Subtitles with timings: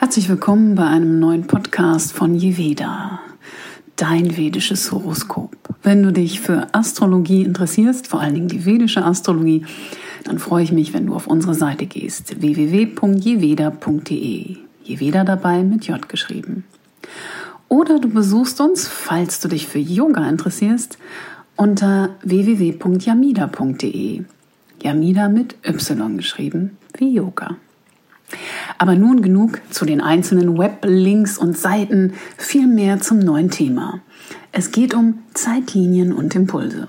[0.00, 3.18] Herzlich willkommen bei einem neuen Podcast von Jeveda,
[3.96, 5.56] dein vedisches Horoskop.
[5.82, 9.66] Wenn du dich für Astrologie interessierst, vor allen Dingen die vedische Astrologie,
[10.22, 14.56] dann freue ich mich, wenn du auf unsere Seite gehst, www.jeveda.de.
[14.84, 16.62] Jeveda dabei mit J geschrieben.
[17.68, 20.96] Oder du besuchst uns, falls du dich für Yoga interessierst,
[21.56, 24.22] unter www.yamida.de.
[24.80, 27.56] Yamida mit Y geschrieben, wie Yoga.
[28.78, 34.00] Aber nun genug zu den einzelnen Weblinks und Seiten, viel mehr zum neuen Thema.
[34.52, 36.86] Es geht um Zeitlinien und Impulse.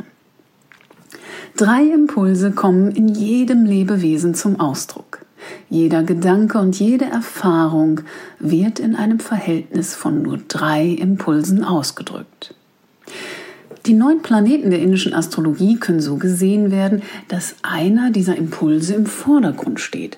[1.57, 5.25] Drei Impulse kommen in jedem Lebewesen zum Ausdruck.
[5.69, 8.01] Jeder Gedanke und jede Erfahrung
[8.39, 12.53] wird in einem Verhältnis von nur drei Impulsen ausgedrückt.
[13.85, 19.05] Die neun Planeten der indischen Astrologie können so gesehen werden, dass einer dieser Impulse im
[19.05, 20.17] Vordergrund steht.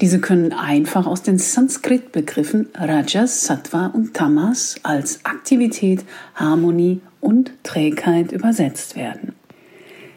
[0.00, 8.32] Diese können einfach aus den Sanskrit-Begriffen Rajas, Sattva und Tamas als Aktivität, Harmonie und Trägheit
[8.32, 9.34] übersetzt werden.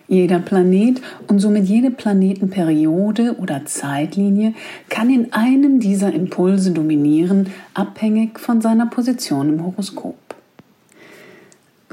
[0.07, 4.53] Jeder Planet und somit jede Planetenperiode oder Zeitlinie
[4.89, 10.17] kann in einem dieser Impulse dominieren, abhängig von seiner Position im Horoskop.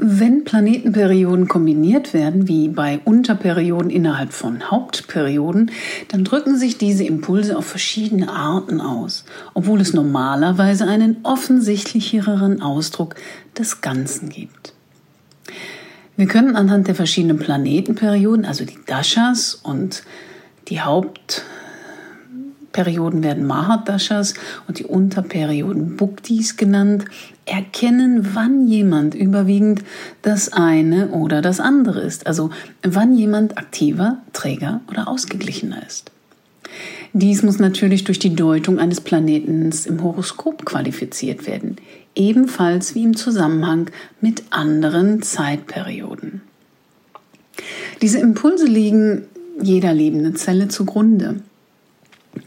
[0.00, 5.72] Wenn Planetenperioden kombiniert werden, wie bei Unterperioden innerhalb von Hauptperioden,
[6.06, 13.16] dann drücken sich diese Impulse auf verschiedene Arten aus, obwohl es normalerweise einen offensichtlicheren Ausdruck
[13.58, 14.72] des Ganzen gibt.
[16.16, 20.04] Wir können anhand der verschiedenen Planetenperioden, also die Dashas und
[20.68, 21.42] die Haupt
[22.78, 24.34] Perioden werden Mahadashas
[24.68, 27.06] und die Unterperioden Bhuktis genannt,
[27.44, 29.82] erkennen, wann jemand überwiegend
[30.22, 32.50] das eine oder das andere ist, also
[32.84, 36.12] wann jemand aktiver, träger oder ausgeglichener ist.
[37.12, 41.78] Dies muss natürlich durch die Deutung eines Planeten im Horoskop qualifiziert werden,
[42.14, 43.90] ebenfalls wie im Zusammenhang
[44.20, 46.42] mit anderen Zeitperioden.
[48.02, 49.24] Diese Impulse liegen
[49.60, 51.40] jeder lebenden Zelle zugrunde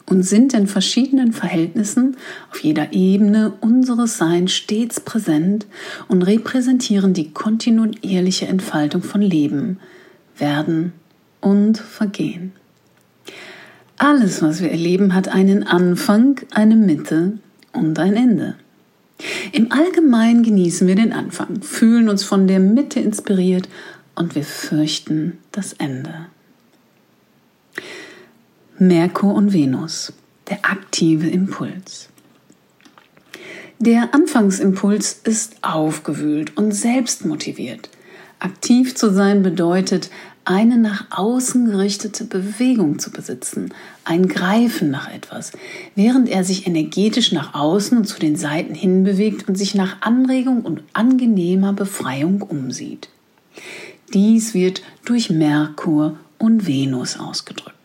[0.06, 2.18] und sind in verschiedenen Verhältnissen
[2.52, 5.66] auf jeder Ebene unseres Seins stets präsent
[6.08, 9.80] und repräsentieren die kontinuierliche Entfaltung von Leben,
[10.38, 10.94] Werden
[11.40, 12.54] und Vergehen.
[13.98, 17.34] Alles, was wir erleben, hat einen Anfang, eine Mitte
[17.72, 18.56] und ein Ende.
[19.52, 23.70] Im Allgemeinen genießen wir den Anfang, fühlen uns von der Mitte inspiriert
[24.16, 26.14] und wir fürchten das Ende.
[28.84, 30.12] Merkur und Venus,
[30.50, 32.10] der aktive Impuls.
[33.78, 37.92] Der Anfangsimpuls ist aufgewühlt und selbstmotiviert.
[38.40, 40.10] Aktiv zu sein bedeutet,
[40.46, 43.72] eine nach außen gerichtete Bewegung zu besitzen,
[44.04, 45.52] ein Greifen nach etwas,
[45.94, 50.02] während er sich energetisch nach außen und zu den Seiten hin bewegt und sich nach
[50.02, 53.10] Anregung und angenehmer Befreiung umsieht.
[54.12, 57.76] Dies wird durch Merkur und Venus ausgedrückt.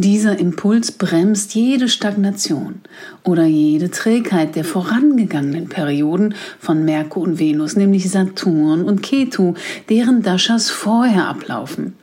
[0.00, 2.82] Dieser Impuls bremst jede Stagnation
[3.24, 9.54] oder jede Trägheit der vorangegangenen Perioden von Merkur und Venus, nämlich Saturn und Ketu,
[9.88, 11.94] deren Dashas vorher ablaufen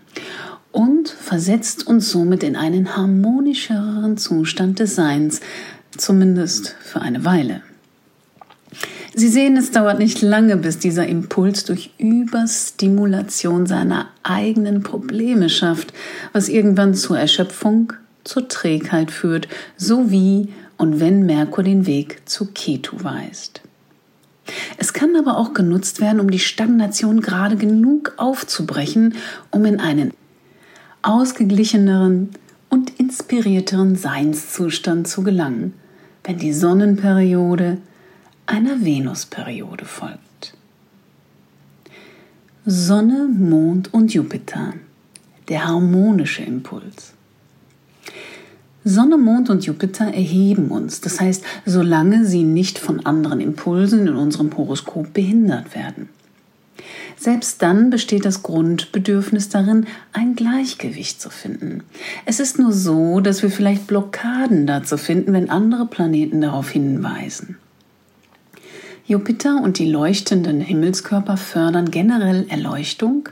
[0.74, 5.40] und versetzt uns somit in einen harmonischeren Zustand des Seins,
[5.96, 7.62] zumindest für eine Weile.
[9.18, 15.94] Sie sehen, es dauert nicht lange, bis dieser Impuls durch Überstimulation seiner eigenen Probleme schafft,
[16.34, 17.94] was irgendwann zur Erschöpfung,
[18.26, 19.48] zur Trägheit führt,
[19.78, 23.62] sowie und wenn Merkur den Weg zu Ketu weist.
[24.78, 29.16] Es kann aber auch genutzt werden, um die Stagnation gerade genug aufzubrechen,
[29.50, 30.12] um in einen
[31.04, 32.32] ausgeglicheneren
[32.70, 35.74] und inspirierteren Seinszustand zu gelangen,
[36.26, 37.78] wenn die Sonnenperiode
[38.46, 40.54] einer Venusperiode folgt.
[42.66, 44.74] Sonne, Mond und Jupiter.
[45.50, 47.14] Der harmonische Impuls.
[48.84, 54.16] Sonne, Mond und Jupiter erheben uns, das heißt, solange sie nicht von anderen Impulsen in
[54.16, 56.10] unserem Horoskop behindert werden.
[57.18, 61.84] Selbst dann besteht das Grundbedürfnis darin, ein Gleichgewicht zu finden.
[62.26, 67.58] Es ist nur so, dass wir vielleicht Blockaden dazu finden, wenn andere Planeten darauf hinweisen.
[69.08, 73.30] Jupiter und die leuchtenden Himmelskörper fördern generell Erleuchtung,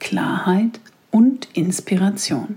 [0.00, 0.80] Klarheit
[1.12, 2.56] und Inspiration.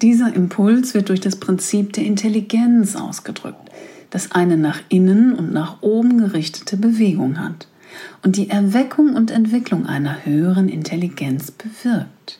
[0.00, 3.68] Dieser Impuls wird durch das Prinzip der Intelligenz ausgedrückt,
[4.10, 7.66] das eine nach innen und nach oben gerichtete Bewegung hat
[8.22, 12.38] und die Erweckung und Entwicklung einer höheren Intelligenz bewirkt.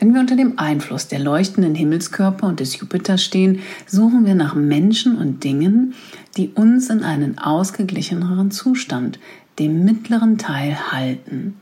[0.00, 4.54] Wenn wir unter dem Einfluss der leuchtenden Himmelskörper und des Jupiter stehen, suchen wir nach
[4.54, 5.92] Menschen und Dingen,
[6.38, 9.18] die uns in einen ausgeglicheneren Zustand,
[9.58, 11.56] dem mittleren Teil, halten.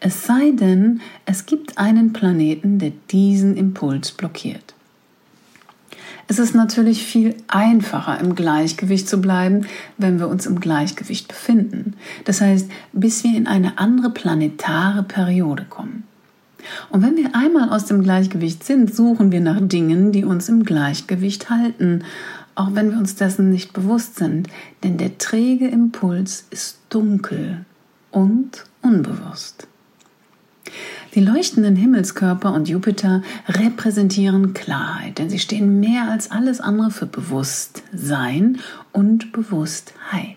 [0.00, 4.74] Es sei denn, es gibt einen Planeten, der diesen Impuls blockiert.
[6.26, 9.66] Es ist natürlich viel einfacher, im Gleichgewicht zu bleiben,
[9.98, 11.96] wenn wir uns im Gleichgewicht befinden.
[12.24, 16.04] Das heißt, bis wir in eine andere planetare Periode kommen.
[16.90, 20.64] Und wenn wir einmal aus dem Gleichgewicht sind, suchen wir nach Dingen, die uns im
[20.64, 22.04] Gleichgewicht halten,
[22.54, 24.48] auch wenn wir uns dessen nicht bewusst sind,
[24.82, 27.64] denn der träge Impuls ist dunkel
[28.10, 29.66] und unbewusst.
[31.14, 37.06] Die leuchtenden Himmelskörper und Jupiter repräsentieren Klarheit, denn sie stehen mehr als alles andere für
[37.06, 38.58] Bewusstsein
[38.92, 40.36] und Bewusstheit.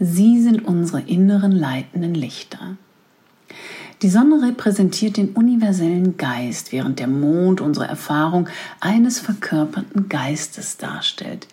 [0.00, 2.76] Sie sind unsere inneren leitenden Lichter.
[4.04, 11.48] Die Sonne repräsentiert den universellen Geist, während der Mond unsere Erfahrung eines verkörperten Geistes darstellt.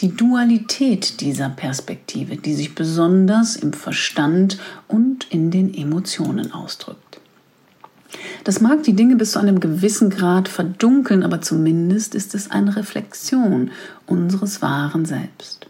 [0.00, 7.20] Die Dualität dieser Perspektive, die sich besonders im Verstand und in den Emotionen ausdrückt.
[8.42, 12.74] Das mag die Dinge bis zu einem gewissen Grad verdunkeln, aber zumindest ist es eine
[12.74, 13.70] Reflexion
[14.06, 15.68] unseres wahren Selbst.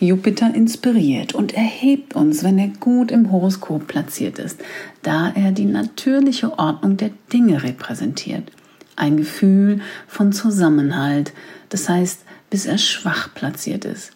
[0.00, 4.58] Jupiter inspiriert und erhebt uns, wenn er gut im Horoskop platziert ist,
[5.02, 8.50] da er die natürliche Ordnung der Dinge repräsentiert.
[8.96, 11.32] Ein Gefühl von Zusammenhalt,
[11.68, 12.20] das heißt,
[12.50, 14.12] bis er schwach platziert ist.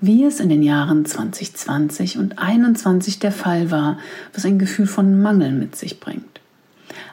[0.00, 3.98] Wie es in den Jahren 2020 und 2021 der Fall war,
[4.34, 6.40] was ein Gefühl von Mangel mit sich bringt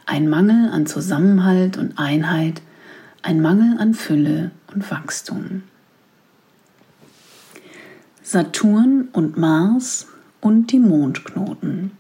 [0.08, 2.62] ein Mangel an Zusammenhalt und Einheit,
[3.22, 5.64] ein Mangel an Fülle und Wachstum.
[8.24, 10.08] Saturn und Mars
[10.40, 11.92] und die Mondknoten.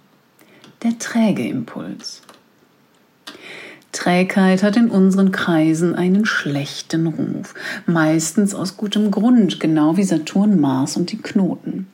[0.84, 2.22] Der träge Impuls.
[3.92, 7.56] Trägheit hat in unseren Kreisen einen schlechten Ruf,
[7.88, 11.88] meistens aus gutem Grund, genau wie Saturn, Mars und die Knoten.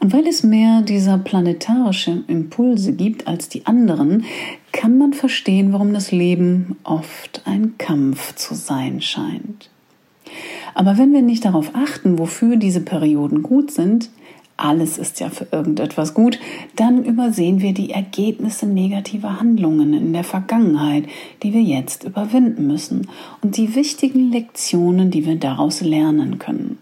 [0.00, 4.24] Und weil es mehr dieser planetarischen Impulse gibt als die anderen,
[4.72, 9.70] kann man verstehen, warum das Leben oft ein Kampf zu sein scheint.
[10.74, 14.10] Aber wenn wir nicht darauf achten, wofür diese Perioden gut sind,
[14.56, 16.38] alles ist ja für irgendetwas gut,
[16.76, 21.04] dann übersehen wir die Ergebnisse negativer Handlungen in der Vergangenheit,
[21.42, 23.08] die wir jetzt überwinden müssen
[23.42, 26.78] und die wichtigen Lektionen, die wir daraus lernen können.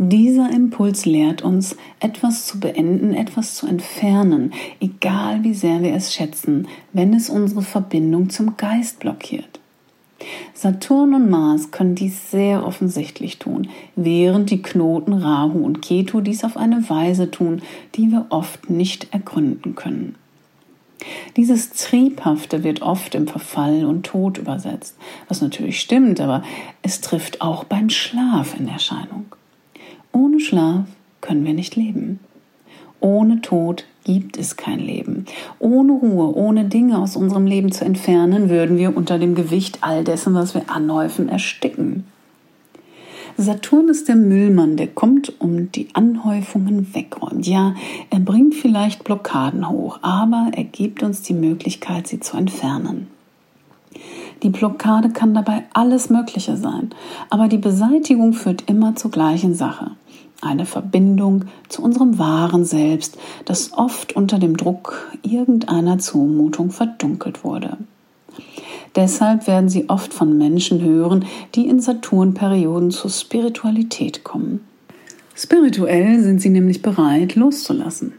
[0.00, 6.14] Dieser Impuls lehrt uns, etwas zu beenden, etwas zu entfernen, egal wie sehr wir es
[6.14, 9.57] schätzen, wenn es unsere Verbindung zum Geist blockiert.
[10.52, 16.44] Saturn und Mars können dies sehr offensichtlich tun, während die Knoten Rahu und Ketu dies
[16.44, 17.62] auf eine Weise tun,
[17.94, 20.16] die wir oft nicht ergründen können.
[21.36, 24.96] Dieses Triebhafte wird oft im Verfall und Tod übersetzt,
[25.28, 26.42] was natürlich stimmt, aber
[26.82, 29.26] es trifft auch beim Schlaf in Erscheinung.
[30.12, 30.86] Ohne Schlaf
[31.20, 32.18] können wir nicht leben.
[33.00, 35.26] Ohne Tod gibt es kein Leben.
[35.58, 40.02] Ohne Ruhe, ohne Dinge aus unserem Leben zu entfernen, würden wir unter dem Gewicht all
[40.02, 42.04] dessen, was wir anhäufen, ersticken.
[43.36, 47.46] Saturn ist der Müllmann, der kommt und die Anhäufungen wegräumt.
[47.46, 47.74] Ja,
[48.10, 53.06] er bringt vielleicht Blockaden hoch, aber er gibt uns die Möglichkeit, sie zu entfernen.
[54.42, 56.90] Die Blockade kann dabei alles Mögliche sein,
[57.30, 59.92] aber die Beseitigung führt immer zur gleichen Sache
[60.40, 67.76] eine Verbindung zu unserem wahren Selbst, das oft unter dem Druck irgendeiner Zumutung verdunkelt wurde.
[68.94, 74.60] Deshalb werden Sie oft von Menschen hören, die in Saturnperioden zur Spiritualität kommen.
[75.34, 78.14] Spirituell sind sie nämlich bereit, loszulassen.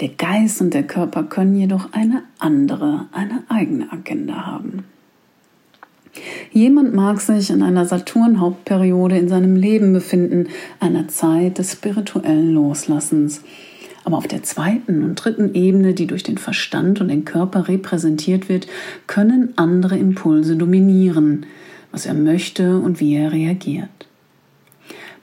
[0.00, 4.84] Der Geist und der Körper können jedoch eine andere, eine eigene Agenda haben.
[6.52, 10.48] Jemand mag sich in einer Saturn-Hauptperiode in seinem Leben befinden,
[10.80, 13.42] einer Zeit des spirituellen Loslassens.
[14.04, 18.48] Aber auf der zweiten und dritten Ebene, die durch den Verstand und den Körper repräsentiert
[18.48, 18.66] wird,
[19.06, 21.46] können andere Impulse dominieren,
[21.90, 23.88] was er möchte und wie er reagiert.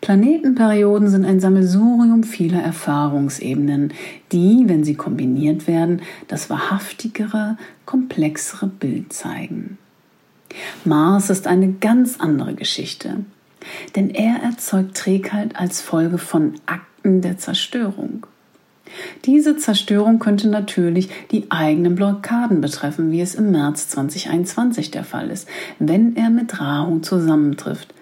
[0.01, 3.93] Planetenperioden sind ein Sammelsurium vieler Erfahrungsebenen,
[4.31, 7.55] die, wenn sie kombiniert werden, das wahrhaftigere,
[7.85, 9.77] komplexere Bild zeigen.
[10.85, 13.17] Mars ist eine ganz andere Geschichte,
[13.95, 18.25] denn er erzeugt Trägheit als Folge von Akten der Zerstörung.
[19.25, 25.29] Diese Zerstörung könnte natürlich die eigenen Blockaden betreffen, wie es im März 2021 der Fall
[25.29, 25.47] ist,
[25.79, 27.93] wenn er mit Rahu zusammentrifft.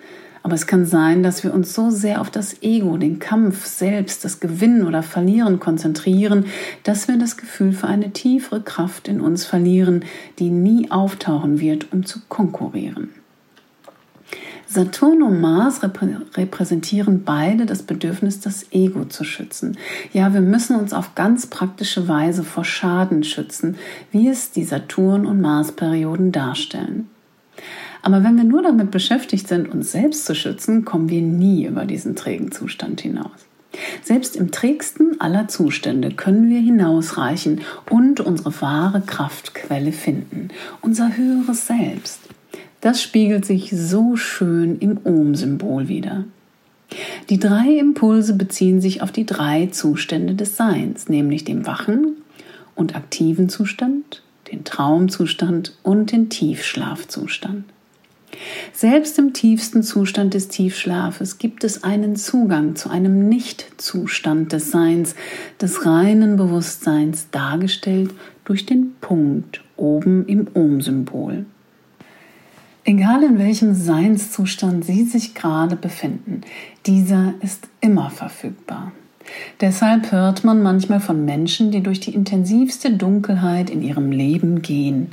[0.41, 4.23] Aber es kann sein, dass wir uns so sehr auf das Ego, den Kampf selbst,
[4.23, 6.45] das Gewinnen oder Verlieren konzentrieren,
[6.83, 10.05] dass wir das Gefühl für eine tiefere Kraft in uns verlieren,
[10.39, 13.09] die nie auftauchen wird, um zu konkurrieren.
[14.71, 19.79] Saturn und Mars repräsentieren beide das Bedürfnis, das Ego zu schützen.
[20.13, 23.77] Ja, wir müssen uns auf ganz praktische Weise vor Schaden schützen,
[24.11, 27.09] wie es die Saturn- und Mars-Perioden darstellen.
[28.01, 31.85] Aber wenn wir nur damit beschäftigt sind, uns selbst zu schützen, kommen wir nie über
[31.85, 33.49] diesen trägen Zustand hinaus.
[34.01, 40.49] Selbst im trägsten aller Zustände können wir hinausreichen und unsere wahre Kraftquelle finden,
[40.81, 42.21] unser höheres Selbst.
[42.81, 46.25] Das spiegelt sich so schön im Ohm-Symbol wieder.
[47.29, 52.15] Die drei Impulse beziehen sich auf die drei Zustände des Seins, nämlich den wachen
[52.73, 57.65] und aktiven Zustand, den Traumzustand und den Tiefschlafzustand.
[58.73, 65.15] Selbst im tiefsten Zustand des Tiefschlafes gibt es einen Zugang zu einem Nichtzustand des Seins,
[65.59, 68.11] des reinen Bewusstseins, dargestellt
[68.45, 71.45] durch den Punkt oben im Ohm-Symbol.
[72.85, 76.41] Egal in welchem Seinszustand Sie sich gerade befinden,
[76.85, 78.91] dieser ist immer verfügbar.
[79.61, 85.11] Deshalb hört man manchmal von Menschen, die durch die intensivste Dunkelheit in ihrem Leben gehen.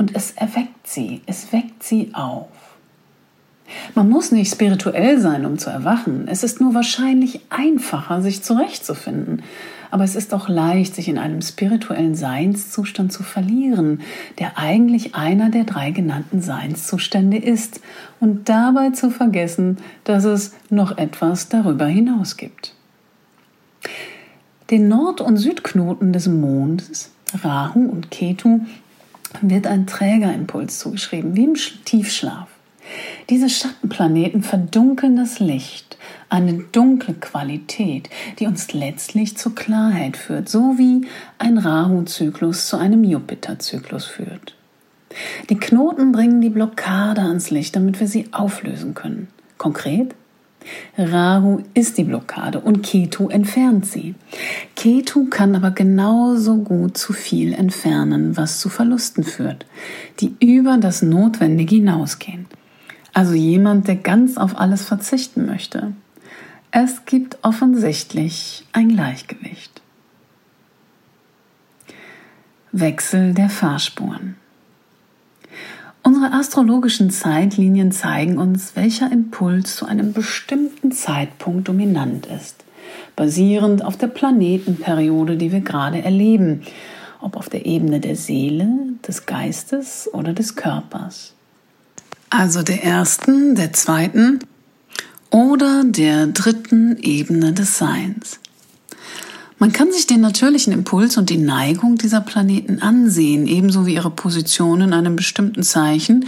[0.00, 2.48] Und es erweckt sie, es weckt sie auf.
[3.94, 6.26] Man muss nicht spirituell sein, um zu erwachen.
[6.26, 9.42] Es ist nur wahrscheinlich einfacher, sich zurechtzufinden
[9.90, 14.00] aber es ist auch leicht, sich in einem spirituellen Seinszustand zu verlieren,
[14.38, 17.80] der eigentlich einer der drei genannten Seinszustände ist,
[18.20, 22.74] und dabei zu vergessen, dass es noch etwas darüber hinaus gibt.
[24.70, 27.10] Den Nord- und Südknoten des Mondes,
[27.42, 28.60] Rahu und Ketu,
[29.40, 32.48] wird ein Trägerimpuls zugeschrieben, wie im Tiefschlaf.
[33.28, 35.96] Diese Schattenplaneten verdunkeln das Licht,
[36.28, 41.06] eine dunkle Qualität, die uns letztlich zur Klarheit führt, so wie
[41.38, 44.54] ein Rahu-Zyklus zu einem Jupiter-Zyklus führt.
[45.48, 49.28] Die Knoten bringen die Blockade ans Licht, damit wir sie auflösen können.
[49.58, 50.14] Konkret?
[50.98, 54.14] Rahu ist die Blockade und Ketu entfernt sie.
[54.76, 59.66] Ketu kann aber genauso gut zu viel entfernen, was zu Verlusten führt,
[60.20, 62.46] die über das Notwendige hinausgehen.
[63.12, 65.92] Also jemand, der ganz auf alles verzichten möchte.
[66.70, 69.82] Es gibt offensichtlich ein Gleichgewicht.
[72.72, 74.36] Wechsel der Fahrspuren.
[76.02, 82.64] Unsere astrologischen Zeitlinien zeigen uns, welcher Impuls zu einem bestimmten Zeitpunkt dominant ist,
[83.16, 86.62] basierend auf der Planetenperiode, die wir gerade erleben,
[87.20, 88.68] ob auf der Ebene der Seele,
[89.06, 91.34] des Geistes oder des Körpers
[92.30, 94.38] also der ersten, der zweiten
[95.30, 98.38] oder der dritten Ebene des Seins.
[99.60, 104.10] Man kann sich den natürlichen Impuls und die Neigung dieser Planeten ansehen, ebenso wie ihre
[104.10, 106.24] Position in einem bestimmten Zeichen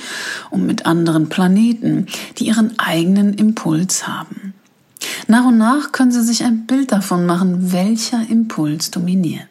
[0.51, 4.53] und mit anderen Planeten, die ihren eigenen Impuls haben.
[5.29, 9.49] Nach und nach können Sie sich ein Bild davon machen, welcher Impuls dominiert.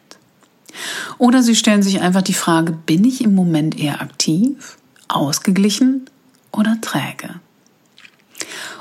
[1.18, 6.02] Oder Sie stellen sich einfach die Frage, bin ich im Moment eher aktiv, ausgeglichen
[6.52, 7.40] oder träge?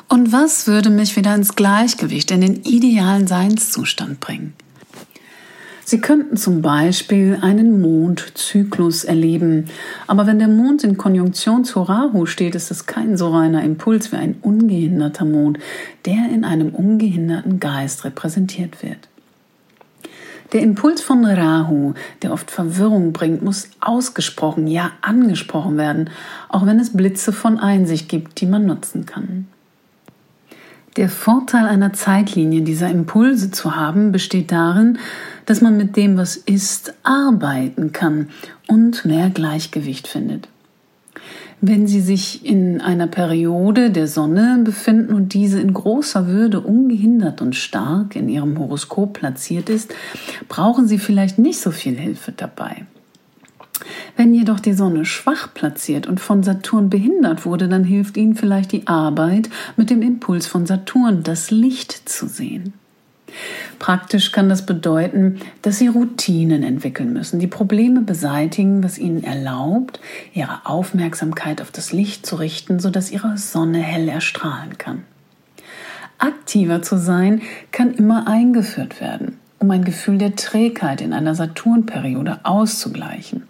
[0.07, 4.53] Und was würde mich wieder ins Gleichgewicht, in den idealen Seinszustand bringen?
[5.83, 9.65] Sie könnten zum Beispiel einen Mondzyklus erleben,
[10.07, 14.11] aber wenn der Mond in Konjunktion zu Rahu steht, ist es kein so reiner Impuls
[14.11, 15.59] wie ein ungehinderter Mond,
[16.05, 19.09] der in einem ungehinderten Geist repräsentiert wird.
[20.53, 26.09] Der Impuls von Rahu, der oft Verwirrung bringt, muss ausgesprochen, ja angesprochen werden,
[26.49, 29.47] auch wenn es Blitze von Einsicht gibt, die man nutzen kann.
[30.97, 34.99] Der Vorteil einer Zeitlinie dieser Impulse zu haben, besteht darin,
[35.45, 38.27] dass man mit dem, was ist, arbeiten kann
[38.67, 40.49] und mehr Gleichgewicht findet.
[41.61, 47.39] Wenn Sie sich in einer Periode der Sonne befinden und diese in großer Würde ungehindert
[47.39, 49.93] und stark in Ihrem Horoskop platziert ist,
[50.49, 52.85] brauchen Sie vielleicht nicht so viel Hilfe dabei.
[54.15, 58.71] Wenn jedoch die Sonne schwach platziert und von Saturn behindert wurde, dann hilft Ihnen vielleicht
[58.71, 62.73] die Arbeit mit dem Impuls von Saturn, das Licht zu sehen.
[63.79, 69.99] Praktisch kann das bedeuten, dass Sie Routinen entwickeln müssen, die Probleme beseitigen, was Ihnen erlaubt,
[70.33, 75.03] Ihre Aufmerksamkeit auf das Licht zu richten, sodass Ihre Sonne hell erstrahlen kann.
[76.17, 77.41] Aktiver zu sein
[77.71, 83.47] kann immer eingeführt werden, um ein Gefühl der Trägheit in einer Saturnperiode auszugleichen.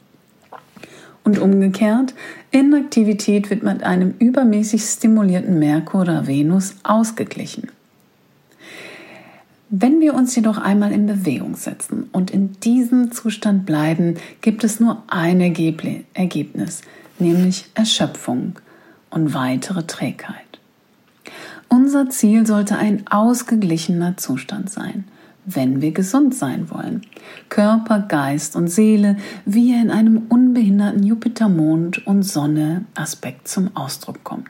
[1.23, 2.15] Und umgekehrt,
[2.49, 7.69] Inaktivität wird mit einem übermäßig stimulierten Merkur oder Venus ausgeglichen.
[9.69, 14.81] Wenn wir uns jedoch einmal in Bewegung setzen und in diesem Zustand bleiben, gibt es
[14.81, 16.81] nur ein Ergebnis,
[17.19, 18.59] nämlich Erschöpfung
[19.11, 20.35] und weitere Trägheit.
[21.69, 25.05] Unser Ziel sollte ein ausgeglichener Zustand sein,
[25.45, 27.01] wenn wir gesund sein wollen.
[27.49, 34.49] Körper, Geist und Seele, wie er in einem unbehinderten Jupiter-Mond und Sonne-Aspekt zum Ausdruck kommt.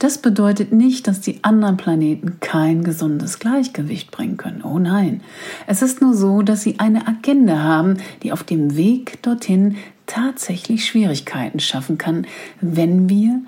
[0.00, 4.62] Das bedeutet nicht, dass die anderen Planeten kein gesundes Gleichgewicht bringen können.
[4.62, 5.20] Oh nein.
[5.66, 10.86] Es ist nur so, dass sie eine Agenda haben, die auf dem Weg dorthin tatsächlich
[10.86, 12.26] Schwierigkeiten schaffen kann,
[12.62, 13.42] wenn wir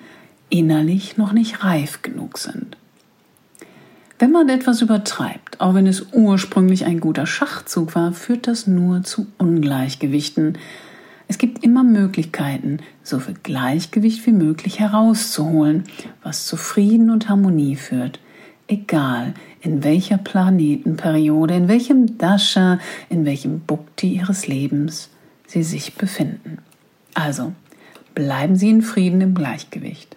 [0.50, 2.76] innerlich noch nicht reif genug sind.
[4.22, 9.02] Wenn man etwas übertreibt, auch wenn es ursprünglich ein guter Schachzug war, führt das nur
[9.02, 10.58] zu Ungleichgewichten,
[11.26, 15.82] es gibt immer Möglichkeiten, so viel Gleichgewicht wie möglich herauszuholen,
[16.22, 18.20] was zu Frieden und Harmonie führt,
[18.68, 25.10] egal in welcher Planetenperiode, in welchem Dasha, in welchem Bukti ihres Lebens
[25.48, 26.58] sie sich befinden.
[27.14, 27.54] Also
[28.14, 30.16] bleiben Sie in Frieden im Gleichgewicht.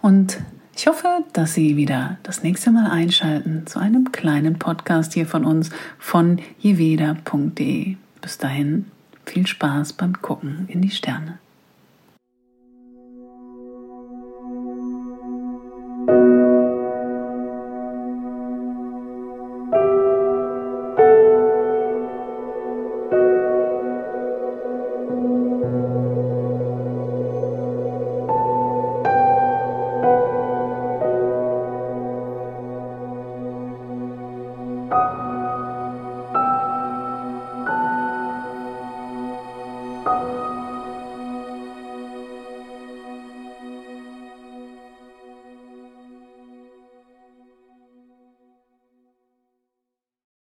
[0.00, 0.38] Und
[0.76, 5.44] ich hoffe, dass Sie wieder das nächste Mal einschalten zu einem kleinen Podcast hier von
[5.44, 7.96] uns von jeveda.de.
[8.20, 8.86] Bis dahin
[9.24, 11.38] viel Spaß beim Gucken in die Sterne.